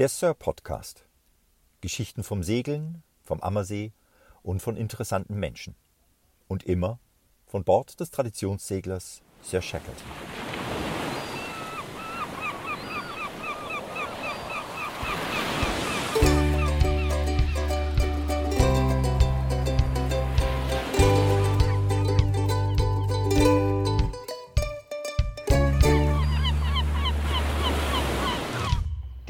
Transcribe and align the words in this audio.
Der 0.00 0.08
Sir 0.08 0.32
Podcast. 0.32 1.04
Geschichten 1.82 2.22
vom 2.24 2.42
Segeln, 2.42 3.02
vom 3.22 3.42
Ammersee 3.42 3.92
und 4.42 4.62
von 4.62 4.78
interessanten 4.78 5.38
Menschen. 5.38 5.74
Und 6.48 6.62
immer 6.62 6.98
von 7.46 7.64
Bord 7.64 8.00
des 8.00 8.10
Traditionsseglers 8.10 9.20
Sir 9.42 9.60
Shackleton. 9.60 10.29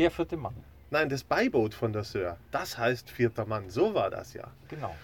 Der 0.00 0.10
vierte 0.10 0.38
Mann. 0.38 0.54
Nein, 0.88 1.10
das 1.10 1.22
Beiboot 1.22 1.74
von 1.74 1.92
der 1.92 2.04
Sir. 2.04 2.38
Das 2.52 2.78
heißt 2.78 3.10
vierter 3.10 3.44
Mann. 3.44 3.68
So 3.68 3.92
war 3.92 4.08
das 4.08 4.32
ja. 4.32 4.50
Genau. 4.68 4.94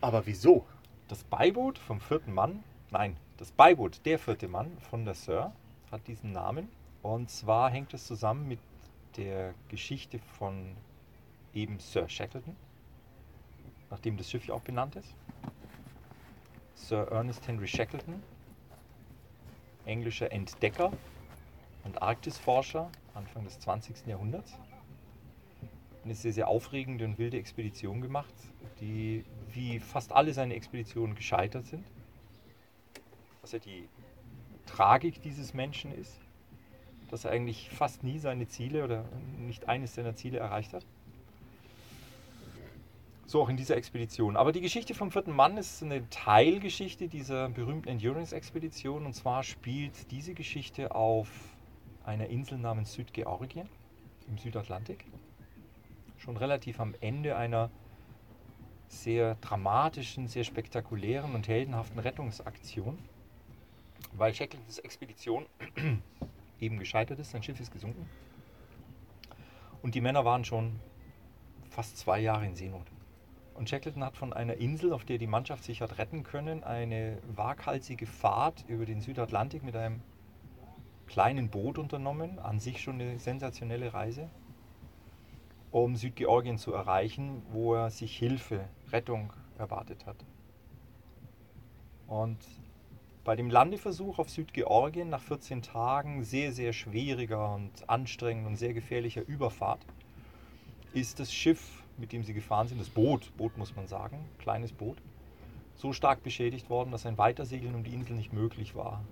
Aber 0.00 0.24
wieso? 0.24 0.64
Das 1.08 1.24
Beiboot 1.24 1.76
vom 1.76 2.00
vierten 2.00 2.32
Mann, 2.32 2.64
nein, 2.90 3.18
das 3.36 3.52
Beiboot, 3.52 4.00
der 4.06 4.18
vierte 4.18 4.48
Mann 4.48 4.78
von 4.78 5.04
der 5.04 5.12
Sir, 5.12 5.52
hat 5.92 6.06
diesen 6.06 6.32
Namen. 6.32 6.70
Und 7.02 7.30
zwar 7.30 7.68
hängt 7.68 7.92
es 7.92 8.06
zusammen 8.06 8.48
mit 8.48 8.58
der 9.18 9.52
Geschichte 9.68 10.20
von 10.38 10.74
eben 11.52 11.78
Sir 11.78 12.08
Shackleton, 12.08 12.56
nachdem 13.90 14.16
das 14.16 14.30
Schiff 14.30 14.46
ja 14.46 14.54
auch 14.54 14.62
benannt 14.62 14.96
ist. 14.96 15.14
Sir 16.76 17.08
Ernest 17.10 17.46
Henry 17.46 17.68
Shackleton, 17.68 18.22
englischer 19.84 20.32
Entdecker 20.32 20.94
und 21.84 22.00
Arktisforscher 22.00 22.90
Anfang 23.16 23.44
des 23.44 23.58
20. 23.60 24.06
Jahrhunderts. 24.06 24.52
Eine 26.04 26.14
sehr, 26.14 26.32
sehr 26.32 26.48
aufregende 26.48 27.04
und 27.04 27.18
wilde 27.18 27.38
Expedition 27.38 28.00
gemacht, 28.00 28.34
die 28.80 29.24
wie 29.52 29.80
fast 29.80 30.12
alle 30.12 30.32
seine 30.32 30.54
Expeditionen 30.54 31.16
gescheitert 31.16 31.66
sind. 31.66 31.84
Was 33.40 33.52
ja 33.52 33.58
die 33.58 33.88
Tragik 34.66 35.22
dieses 35.22 35.54
Menschen 35.54 35.92
ist, 35.92 36.20
dass 37.10 37.24
er 37.24 37.30
eigentlich 37.30 37.70
fast 37.70 38.04
nie 38.04 38.18
seine 38.18 38.46
Ziele 38.46 38.84
oder 38.84 39.04
nicht 39.38 39.68
eines 39.68 39.94
seiner 39.94 40.14
Ziele 40.14 40.38
erreicht 40.38 40.72
hat. 40.72 40.84
So 43.26 43.42
auch 43.42 43.48
in 43.48 43.56
dieser 43.56 43.76
Expedition. 43.76 44.36
Aber 44.36 44.52
die 44.52 44.60
Geschichte 44.60 44.94
vom 44.94 45.10
vierten 45.10 45.32
Mann 45.32 45.56
ist 45.56 45.82
eine 45.82 46.08
Teilgeschichte 46.10 47.08
dieser 47.08 47.48
berühmten 47.48 47.88
Endurance-Expedition. 47.88 49.04
Und 49.04 49.14
zwar 49.14 49.42
spielt 49.42 50.10
diese 50.12 50.34
Geschichte 50.34 50.94
auf 50.94 51.28
einer 52.06 52.28
Insel 52.28 52.58
namens 52.58 52.92
Südgeorgien 52.92 53.68
im 54.28 54.38
Südatlantik. 54.38 55.04
Schon 56.18 56.36
relativ 56.36 56.80
am 56.80 56.94
Ende 57.00 57.36
einer 57.36 57.70
sehr 58.88 59.34
dramatischen, 59.36 60.28
sehr 60.28 60.44
spektakulären 60.44 61.34
und 61.34 61.48
heldenhaften 61.48 61.98
Rettungsaktion, 61.98 62.98
weil 64.12 64.34
Shackletons 64.34 64.78
Expedition 64.78 65.46
eben 66.60 66.78
gescheitert 66.78 67.18
ist, 67.18 67.32
sein 67.32 67.42
Schiff 67.42 67.60
ist 67.60 67.72
gesunken 67.72 68.08
und 69.86 69.94
die 69.94 70.00
Männer 70.00 70.24
waren 70.24 70.44
schon 70.44 70.80
fast 71.70 71.96
zwei 71.96 72.18
Jahre 72.18 72.44
in 72.44 72.56
Seenot. 72.56 72.86
Und 73.54 73.68
Shackleton 73.68 74.02
hat 74.02 74.16
von 74.16 74.32
einer 74.32 74.54
Insel, 74.54 74.92
auf 74.92 75.04
der 75.04 75.18
die 75.18 75.28
Mannschaft 75.28 75.62
sich 75.62 75.80
hat 75.80 75.98
retten 75.98 76.24
können, 76.24 76.64
eine 76.64 77.18
waghalsige 77.36 78.06
Fahrt 78.06 78.64
über 78.66 78.84
den 78.84 79.00
Südatlantik 79.00 79.62
mit 79.62 79.76
einem 79.76 80.00
kleinen 81.06 81.48
Boot 81.50 81.78
unternommen, 81.78 82.38
an 82.38 82.60
sich 82.60 82.80
schon 82.80 83.00
eine 83.00 83.18
sensationelle 83.18 83.94
Reise, 83.94 84.28
um 85.70 85.96
Südgeorgien 85.96 86.58
zu 86.58 86.72
erreichen, 86.72 87.42
wo 87.50 87.74
er 87.74 87.90
sich 87.90 88.16
Hilfe, 88.16 88.68
Rettung 88.92 89.32
erwartet 89.58 90.06
hat. 90.06 90.16
Und 92.06 92.38
bei 93.24 93.34
dem 93.34 93.50
Landeversuch 93.50 94.20
auf 94.20 94.30
Südgeorgien 94.30 95.08
nach 95.08 95.20
14 95.20 95.62
Tagen 95.62 96.22
sehr, 96.22 96.52
sehr 96.52 96.72
schwieriger 96.72 97.54
und 97.54 97.88
anstrengender 97.88 98.50
und 98.50 98.56
sehr 98.56 98.72
gefährlicher 98.72 99.26
Überfahrt 99.26 99.84
ist 100.92 101.18
das 101.18 101.32
Schiff, 101.32 101.82
mit 101.98 102.12
dem 102.12 102.22
sie 102.22 102.34
gefahren 102.34 102.68
sind, 102.68 102.80
das 102.80 102.88
Boot, 102.88 103.36
Boot 103.36 103.58
muss 103.58 103.74
man 103.74 103.88
sagen, 103.88 104.24
kleines 104.38 104.72
Boot, 104.72 104.98
so 105.74 105.92
stark 105.92 106.22
beschädigt 106.22 106.70
worden, 106.70 106.90
dass 106.90 107.04
ein 107.04 107.18
Weitersegeln 107.18 107.74
um 107.74 107.84
die 107.84 107.92
Insel 107.92 108.14
nicht 108.14 108.32
möglich 108.32 108.74
war. 108.74 109.04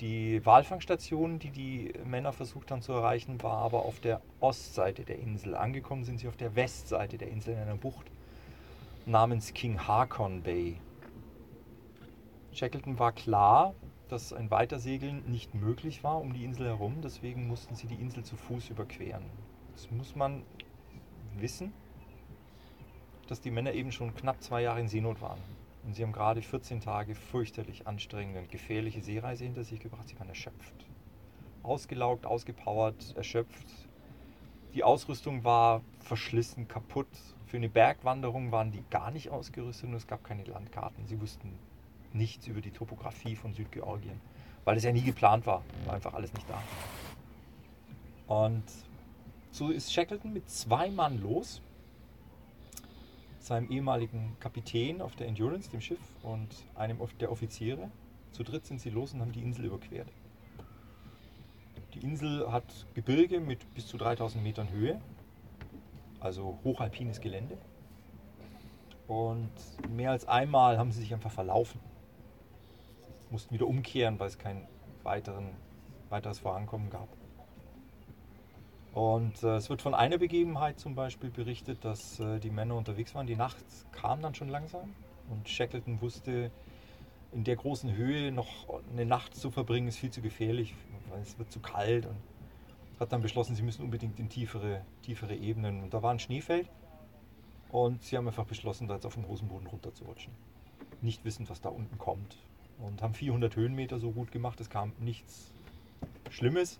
Die 0.00 0.44
Walfangstation, 0.44 1.38
die 1.38 1.50
die 1.50 1.92
Männer 2.04 2.32
versucht 2.32 2.72
haben 2.72 2.82
zu 2.82 2.92
erreichen, 2.92 3.40
war 3.42 3.58
aber 3.58 3.84
auf 3.84 4.00
der 4.00 4.20
Ostseite 4.40 5.04
der 5.04 5.18
Insel. 5.20 5.54
Angekommen 5.54 6.04
sind 6.04 6.18
sie 6.18 6.26
auf 6.26 6.36
der 6.36 6.56
Westseite 6.56 7.16
der 7.16 7.28
Insel 7.28 7.54
in 7.54 7.60
einer 7.60 7.76
Bucht 7.76 8.10
namens 9.06 9.54
King 9.54 9.86
Haakon 9.86 10.42
Bay. 10.42 10.76
Shackleton 12.52 12.98
war 12.98 13.12
klar, 13.12 13.74
dass 14.08 14.32
ein 14.32 14.50
Weitersegeln 14.50 15.22
nicht 15.30 15.54
möglich 15.54 16.02
war 16.02 16.20
um 16.20 16.32
die 16.32 16.44
Insel 16.44 16.66
herum, 16.66 16.96
deswegen 17.02 17.46
mussten 17.46 17.76
sie 17.76 17.86
die 17.86 17.94
Insel 17.94 18.24
zu 18.24 18.36
Fuß 18.36 18.70
überqueren. 18.70 19.24
Das 19.74 19.90
muss 19.90 20.16
man 20.16 20.42
wissen, 21.36 21.72
dass 23.28 23.40
die 23.40 23.50
Männer 23.50 23.72
eben 23.72 23.92
schon 23.92 24.14
knapp 24.14 24.42
zwei 24.42 24.62
Jahre 24.62 24.80
in 24.80 24.88
Seenot 24.88 25.20
waren. 25.20 25.40
Und 25.84 25.94
sie 25.94 26.02
haben 26.02 26.12
gerade 26.12 26.40
14 26.40 26.80
Tage 26.80 27.14
fürchterlich 27.14 27.86
anstrengende 27.86 28.40
und 28.40 28.50
gefährliche 28.50 29.02
Seereise 29.02 29.44
hinter 29.44 29.64
sich 29.64 29.80
gebracht. 29.80 30.08
Sie 30.08 30.18
waren 30.18 30.28
erschöpft. 30.28 30.74
Ausgelaugt, 31.62 32.26
ausgepowert, 32.26 33.14
erschöpft. 33.16 33.66
Die 34.74 34.82
Ausrüstung 34.82 35.44
war 35.44 35.82
verschlissen, 36.00 36.68
kaputt. 36.68 37.08
Für 37.46 37.58
eine 37.58 37.68
Bergwanderung 37.68 38.50
waren 38.50 38.72
die 38.72 38.82
gar 38.90 39.10
nicht 39.10 39.30
ausgerüstet 39.30 39.88
und 39.88 39.94
es 39.94 40.06
gab 40.06 40.24
keine 40.24 40.44
Landkarten. 40.44 41.06
Sie 41.06 41.20
wussten 41.20 41.52
nichts 42.12 42.46
über 42.46 42.60
die 42.60 42.70
Topografie 42.70 43.36
von 43.36 43.52
Südgeorgien, 43.52 44.20
weil 44.64 44.76
es 44.76 44.84
ja 44.84 44.92
nie 44.92 45.02
geplant 45.02 45.46
war. 45.46 45.62
War 45.84 45.94
einfach 45.94 46.14
alles 46.14 46.32
nicht 46.32 46.46
da. 46.48 46.62
Und 48.26 48.64
so 49.50 49.70
ist 49.70 49.92
Shackleton 49.92 50.32
mit 50.32 50.48
zwei 50.50 50.90
Mann 50.90 51.22
los 51.22 51.60
seinem 53.44 53.70
ehemaligen 53.70 54.36
Kapitän 54.40 55.00
auf 55.00 55.16
der 55.16 55.26
Endurance, 55.26 55.70
dem 55.70 55.80
Schiff, 55.80 56.00
und 56.22 56.48
einem 56.74 56.98
der 57.20 57.30
Offiziere. 57.30 57.90
Zu 58.32 58.42
dritt 58.42 58.66
sind 58.66 58.80
sie 58.80 58.90
los 58.90 59.12
und 59.12 59.20
haben 59.20 59.32
die 59.32 59.42
Insel 59.42 59.66
überquert. 59.66 60.08
Die 61.94 62.00
Insel 62.00 62.50
hat 62.50 62.86
Gebirge 62.94 63.38
mit 63.38 63.72
bis 63.74 63.86
zu 63.86 63.96
3000 63.96 64.42
Metern 64.42 64.70
Höhe, 64.70 65.00
also 66.18 66.58
hochalpines 66.64 67.20
Gelände. 67.20 67.56
Und 69.06 69.52
mehr 69.94 70.10
als 70.10 70.26
einmal 70.26 70.78
haben 70.78 70.90
sie 70.90 71.00
sich 71.00 71.12
einfach 71.12 71.30
verlaufen. 71.30 71.78
Mussten 73.30 73.54
wieder 73.54 73.66
umkehren, 73.66 74.18
weil 74.18 74.28
es 74.28 74.38
kein 74.38 74.66
weiteres 75.02 76.38
Vorankommen 76.38 76.90
gab. 76.90 77.08
Und 78.94 79.42
äh, 79.42 79.56
es 79.56 79.68
wird 79.70 79.82
von 79.82 79.92
einer 79.92 80.18
Begebenheit 80.18 80.78
zum 80.78 80.94
Beispiel 80.94 81.28
berichtet, 81.28 81.84
dass 81.84 82.20
äh, 82.20 82.38
die 82.38 82.50
Männer 82.50 82.76
unterwegs 82.76 83.12
waren. 83.16 83.26
Die 83.26 83.34
Nacht 83.34 83.56
kam 83.90 84.22
dann 84.22 84.36
schon 84.36 84.48
langsam 84.48 84.94
und 85.30 85.48
Shackleton 85.48 86.00
wusste, 86.00 86.52
in 87.32 87.42
der 87.42 87.56
großen 87.56 87.92
Höhe 87.96 88.30
noch 88.30 88.46
eine 88.92 89.04
Nacht 89.04 89.34
zu 89.34 89.50
verbringen, 89.50 89.88
ist 89.88 89.98
viel 89.98 90.12
zu 90.12 90.22
gefährlich, 90.22 90.74
weil 91.10 91.22
es 91.22 91.36
wird 91.40 91.50
zu 91.50 91.58
kalt 91.58 92.06
und 92.06 92.16
hat 93.00 93.12
dann 93.12 93.20
beschlossen, 93.20 93.56
sie 93.56 93.64
müssen 93.64 93.82
unbedingt 93.82 94.20
in 94.20 94.28
tiefere, 94.28 94.82
tiefere 95.02 95.34
Ebenen. 95.34 95.82
Und 95.82 95.92
da 95.92 96.00
war 96.00 96.12
ein 96.12 96.20
Schneefeld 96.20 96.68
und 97.72 98.00
sie 98.04 98.16
haben 98.16 98.28
einfach 98.28 98.46
beschlossen, 98.46 98.86
da 98.86 98.94
jetzt 98.94 99.06
auf 99.06 99.14
dem 99.14 99.24
Rosenboden 99.24 99.66
runterzurutschen. 99.66 100.32
Nicht 101.02 101.24
wissend, 101.24 101.50
was 101.50 101.60
da 101.60 101.68
unten 101.68 101.98
kommt. 101.98 102.36
Und 102.78 103.02
haben 103.02 103.14
400 103.14 103.56
Höhenmeter 103.56 103.98
so 103.98 104.12
gut 104.12 104.30
gemacht, 104.30 104.60
es 104.60 104.70
kam 104.70 104.92
nichts 105.00 105.52
Schlimmes 106.30 106.78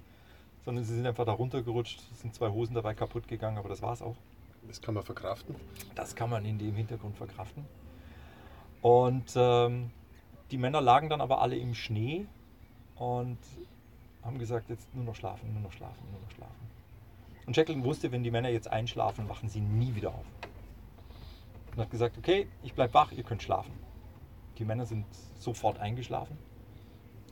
sondern 0.64 0.84
sie 0.84 0.94
sind 0.94 1.06
einfach 1.06 1.24
da 1.24 1.32
runtergerutscht. 1.32 2.00
Sind 2.16 2.34
zwei 2.34 2.50
Hosen 2.50 2.74
dabei 2.74 2.94
kaputt 2.94 3.28
gegangen, 3.28 3.58
aber 3.58 3.68
das 3.68 3.82
war 3.82 3.92
es 3.92 4.02
auch. 4.02 4.16
Das 4.66 4.80
kann 4.80 4.94
man 4.94 5.02
verkraften? 5.02 5.54
Das 5.94 6.14
kann 6.16 6.30
man 6.30 6.44
in 6.44 6.58
dem 6.58 6.74
Hintergrund 6.74 7.16
verkraften. 7.16 7.64
Und 8.80 9.32
ähm, 9.36 9.90
die 10.50 10.58
Männer 10.58 10.80
lagen 10.80 11.08
dann 11.08 11.20
aber 11.20 11.40
alle 11.40 11.56
im 11.56 11.74
Schnee 11.74 12.26
und 12.96 13.38
haben 14.22 14.38
gesagt, 14.38 14.70
jetzt 14.70 14.94
nur 14.94 15.04
noch 15.04 15.14
schlafen, 15.14 15.52
nur 15.52 15.62
noch 15.62 15.72
schlafen, 15.72 16.02
nur 16.10 16.20
noch 16.20 16.30
schlafen. 16.30 16.54
Und 17.46 17.54
Shackleton 17.54 17.84
wusste, 17.84 18.10
wenn 18.10 18.22
die 18.22 18.30
Männer 18.30 18.48
jetzt 18.48 18.68
einschlafen, 18.68 19.28
wachen 19.28 19.48
sie 19.48 19.60
nie 19.60 19.94
wieder 19.94 20.10
auf. 20.10 20.24
Und 21.72 21.82
hat 21.82 21.90
gesagt, 21.90 22.16
okay, 22.16 22.46
ich 22.62 22.72
bleibe 22.72 22.94
wach, 22.94 23.12
ihr 23.12 23.22
könnt 23.22 23.42
schlafen. 23.42 23.72
Die 24.58 24.64
Männer 24.64 24.86
sind 24.86 25.04
sofort 25.38 25.78
eingeschlafen. 25.78 26.38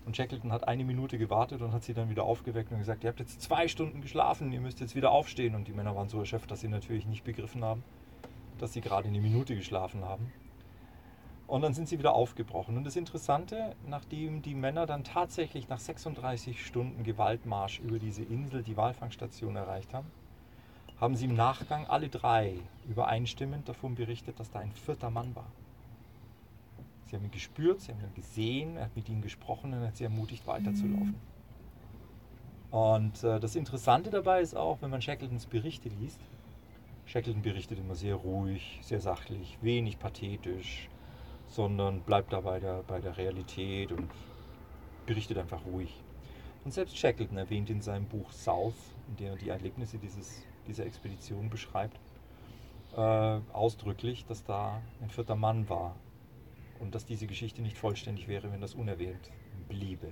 Und 0.05 0.17
Shackleton 0.17 0.53
hat 0.53 0.67
eine 0.67 0.85
Minute 0.85 1.17
gewartet 1.17 1.63
und 1.63 1.73
hat 1.73 1.85
sie 1.85 1.95
dann 1.95 2.11
wieder 2.11 2.25
aufgeweckt 2.25 2.73
und 2.73 2.79
gesagt, 2.79 3.05
ihr 3.05 3.11
habt 3.11 3.21
jetzt 3.21 3.41
zwei 3.41 3.69
Stunden 3.69 4.01
geschlafen, 4.01 4.53
ihr 4.53 4.61
müsst 4.61 4.81
jetzt 4.81 4.97
wieder 4.97 5.13
aufstehen. 5.13 5.55
Und 5.55 5.69
die 5.69 5.73
Männer 5.73 5.95
waren 5.95 6.09
so 6.09 6.19
erschöpft, 6.19 6.51
dass 6.51 6.61
sie 6.61 6.69
natürlich 6.69 7.07
nicht 7.07 7.25
begriffen 7.25 7.65
haben, 7.65 7.85
dass 8.59 8.73
sie 8.73 8.81
gerade 8.81 9.09
eine 9.09 9.21
Minute 9.21 9.55
geschlafen 9.55 10.05
haben. 10.05 10.33
Und 11.47 11.63
dann 11.63 11.75
sind 11.75 11.89
sie 11.89 11.99
wieder 11.99 12.15
aufgebrochen. 12.15 12.77
Und 12.77 12.85
das 12.85 12.97
Interessante, 12.97 13.77
nachdem 13.87 14.43
die 14.43 14.55
Männer 14.55 14.87
dann 14.87 15.05
tatsächlich 15.05 15.69
nach 15.69 15.79
36 15.79 16.65
Stunden 16.65 17.05
Gewaltmarsch 17.05 17.81
über 17.81 17.99
diese 17.99 18.23
Insel 18.23 18.63
die 18.63 18.77
Walfangstation 18.77 19.55
erreicht 19.57 19.93
haben, 19.93 20.11
haben 20.99 21.15
sie 21.15 21.27
im 21.27 21.35
Nachgang 21.35 21.87
alle 21.87 22.09
drei 22.09 22.55
übereinstimmend 22.89 23.69
davon 23.69 23.97
berichtet, 23.97 24.41
dass 24.41 24.51
da 24.51 24.61
ein 24.61 24.73
vierter 24.73 25.11
Mann 25.11 25.35
war. 25.37 25.51
Sie 27.13 27.17
haben 27.17 27.27
ihn 27.27 27.31
gespürt, 27.31 27.83
sie 27.83 27.93
haben 27.93 28.01
ihn 28.01 28.15
gesehen, 28.15 28.77
er 28.79 28.85
hat 28.85 28.97
mit 28.97 29.07
ihnen 29.07 29.21
gesprochen 29.21 29.75
und 29.75 29.87
hat 29.87 29.99
sie 29.99 30.05
ermutigt, 30.05 30.47
weiterzulaufen. 30.47 31.15
Und 32.71 33.23
äh, 33.23 33.39
das 33.39 33.55
Interessante 33.55 34.09
dabei 34.09 34.41
ist 34.41 34.57
auch, 34.57 34.81
wenn 34.81 34.89
man 34.89 35.03
Shackletons 35.03 35.45
Berichte 35.45 35.91
liest, 35.91 36.19
Shackleton 37.05 37.43
berichtet 37.43 37.79
immer 37.79 37.97
sehr 37.97 38.15
ruhig, 38.15 38.81
sehr 38.81 39.03
sachlich, 39.03 39.59
wenig 39.61 39.99
pathetisch, 39.99 40.89
sondern 41.49 42.01
bleibt 42.01 42.33
da 42.33 42.41
bei 42.41 42.59
der, 42.61 42.83
bei 42.85 42.99
der 42.99 43.19
Realität 43.19 43.93
und 43.93 44.09
berichtet 45.05 45.37
einfach 45.37 45.67
ruhig. 45.67 46.03
Und 46.65 46.73
selbst 46.73 46.97
Shackleton 46.97 47.37
erwähnt 47.37 47.69
in 47.69 47.83
seinem 47.83 48.07
Buch 48.07 48.33
South, 48.33 48.95
in 49.09 49.17
dem 49.17 49.27
er 49.33 49.37
die 49.37 49.51
Erlebnisse 49.51 49.99
dieses, 49.99 50.47
dieser 50.67 50.87
Expedition 50.87 51.51
beschreibt, 51.51 52.01
äh, 52.97 53.01
ausdrücklich, 53.53 54.25
dass 54.25 54.45
da 54.45 54.81
ein 55.03 55.11
vierter 55.11 55.37
Mann 55.37 55.69
war 55.69 55.95
und 56.83 56.95
dass 56.95 57.07
diese 57.07 57.27
Geschichte 57.27 57.63
nicht 57.63 57.79
vollständig 57.79 58.29
wäre, 58.29 58.53
wenn 58.53 58.61
das 58.61 58.75
unerwähnt 58.75 59.31
bliebe. 59.69 60.09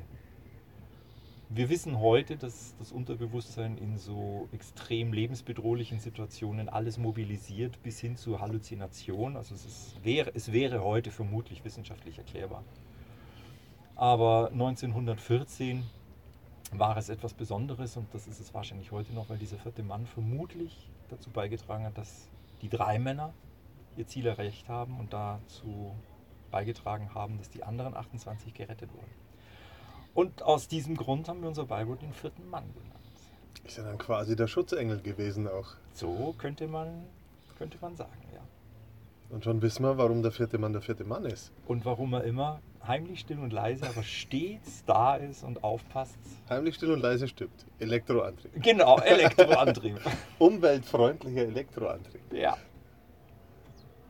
Wir 1.53 1.69
wissen 1.69 1.99
heute, 1.99 2.37
dass 2.37 2.77
das 2.79 2.93
Unterbewusstsein 2.93 3.77
in 3.77 3.99
so 3.99 4.49
extrem 4.53 5.13
lebensbedrohlichen 5.13 5.99
Situationen 5.99 6.69
alles 6.69 6.97
mobilisiert 6.97 7.83
bis 7.83 7.99
hin 7.99 8.17
zu 8.17 8.41
Halluzination. 8.41 9.37
Also 9.37 9.57
es, 9.57 9.65
ist, 9.65 10.05
wäre, 10.05 10.31
es 10.33 10.53
wäre 10.53 10.85
heute 10.85 11.11
vermutlich 11.11 11.65
wissenschaftlich 11.65 12.19
erklärbar. 12.19 12.63
Aber 13.97 14.51
1914 14.53 15.83
war 16.71 16.97
es 16.97 17.09
etwas 17.09 17.35
Besonderes 17.35 17.97
und 17.97 18.07
das 18.15 18.29
ist 18.29 18.39
es 18.39 18.55
wahrscheinlich 18.55 18.93
heute 18.93 19.13
noch, 19.13 19.29
weil 19.29 19.39
dieser 19.39 19.59
vierte 19.59 19.83
Mann 19.83 20.07
vermutlich 20.07 20.89
dazu 21.09 21.31
beigetragen 21.31 21.85
hat, 21.85 21.99
dass 21.99 22.29
die 22.63 22.69
drei 22.69 23.01
Männer 23.01 23.35
ihr 23.97 24.07
Ziel 24.07 24.27
erreicht 24.27 24.69
haben 24.69 25.01
und 25.01 25.13
dazu 25.13 25.97
beigetragen 26.51 27.15
haben, 27.15 27.39
dass 27.39 27.51
die 27.51 27.63
anderen 27.63 27.95
28 27.97 28.55
gerettet 28.55 28.93
wurden. 28.93 29.11
Und 30.15 30.43
aus 30.43 30.69
diesem 30.69 30.97
Grund 30.97 31.29
haben 31.29 31.41
wir 31.41 31.49
unser 31.49 31.65
Beiboot 31.67 32.03
den 32.03 32.13
vierten 32.13 32.49
Mann 32.51 32.65
genannt. 32.75 32.97
Ist 33.65 33.79
ja 33.79 33.85
dann 33.85 33.99
quasi 33.99 34.37
der 34.37 34.47
Schutzengel 34.47 35.01
gewesen 35.01 35.47
auch. 35.49 35.69
So 35.93 36.35
könnte 36.39 36.67
man, 36.67 37.05
könnte 37.59 37.79
man 37.81 37.97
sagen, 37.97 38.23
ja. 38.35 38.41
Und 39.31 39.45
schon 39.45 39.63
wissen 39.63 39.85
wir, 39.85 39.97
warum 39.97 40.23
der 40.23 40.33
vierte 40.33 40.59
Mann 40.59 40.73
der 40.73 40.83
vierte 40.83 41.05
Mann 41.05 41.25
ist. 41.25 41.53
Und 41.67 41.85
warum 41.85 42.13
er 42.15 42.25
immer 42.25 42.61
heimlich 42.87 43.21
still 43.21 43.39
und 43.39 43.53
leise, 43.53 43.87
aber 43.89 44.03
stets 44.03 44.85
da 44.87 45.15
ist 45.15 45.45
und 45.45 45.63
aufpasst. 45.63 46.19
Heimlich 46.49 46.75
still 46.75 46.91
und 46.91 47.01
leise 47.01 47.29
stimmt. 47.29 47.65
Elektroantrieb. 47.79 48.61
Genau, 48.63 48.99
Elektroantrieb. 49.05 50.01
Umweltfreundlicher 50.39 51.43
Elektroantrieb. 51.43 52.33
ja. 52.33 52.57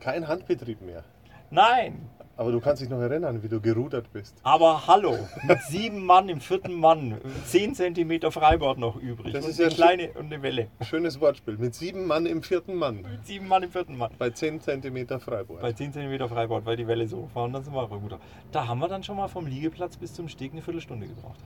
Kein 0.00 0.26
Handbetrieb 0.26 0.80
mehr. 0.80 1.04
Nein, 1.50 2.08
Aber 2.40 2.52
du 2.52 2.60
kannst 2.60 2.80
dich 2.80 2.88
noch 2.88 3.02
erinnern, 3.02 3.42
wie 3.42 3.48
du 3.48 3.60
gerudert 3.60 4.10
bist. 4.14 4.34
aber 4.44 4.86
hallo, 4.86 5.14
mit 5.42 5.60
sieben 5.68 6.06
Mann 6.06 6.30
im 6.30 6.40
vierten 6.40 6.72
Mann, 6.72 7.20
10 7.44 7.74
cm 7.74 8.32
Freibord 8.32 8.78
noch 8.78 8.96
übrig. 8.96 9.34
Das 9.34 9.44
und 9.44 9.50
ist 9.50 9.58
ja 9.58 9.66
eine 9.66 9.74
ein 9.74 9.76
kleine 9.76 10.08
und 10.12 10.32
eine 10.32 10.42
Welle. 10.42 10.68
Schönes 10.80 11.20
Wortspiel. 11.20 11.58
Mit 11.58 11.74
sieben 11.74 12.06
Mann 12.06 12.24
im 12.24 12.42
vierten 12.42 12.76
Mann. 12.76 13.02
Mit 13.02 13.26
sieben 13.26 13.46
Mann 13.46 13.62
im 13.62 13.70
vierten 13.70 13.98
Mann. 13.98 14.12
Bei 14.16 14.30
10 14.30 14.62
cm 14.62 15.20
Freiburg. 15.20 15.60
Bei 15.60 15.74
10 15.74 15.92
cm 15.92 16.28
Freibord, 16.30 16.64
weil 16.64 16.78
die 16.78 16.86
Welle 16.86 17.06
so 17.06 17.28
war 17.34 17.44
und 17.44 17.52
dann 17.52 17.62
sind 17.62 17.74
wir 17.74 17.90
rüber. 17.90 18.18
Da 18.52 18.66
haben 18.66 18.78
wir 18.78 18.88
dann 18.88 19.02
schon 19.02 19.18
mal 19.18 19.28
vom 19.28 19.46
Liegeplatz 19.46 19.98
bis 19.98 20.14
zum 20.14 20.26
Steg 20.30 20.52
eine 20.52 20.62
Viertelstunde 20.62 21.08
gebraucht. 21.08 21.40